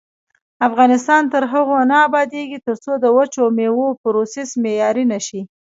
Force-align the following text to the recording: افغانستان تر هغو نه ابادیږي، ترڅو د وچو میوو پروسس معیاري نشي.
افغانستان 0.67 1.21
تر 1.33 1.43
هغو 1.53 1.77
نه 1.91 1.97
ابادیږي، 2.07 2.59
ترڅو 2.67 2.91
د 2.99 3.05
وچو 3.17 3.43
میوو 3.57 3.87
پروسس 4.01 4.49
معیاري 4.63 5.05
نشي. 5.13 5.41